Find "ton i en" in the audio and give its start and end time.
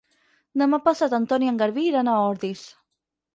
1.33-1.61